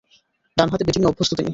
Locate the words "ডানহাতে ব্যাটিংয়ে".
0.57-1.09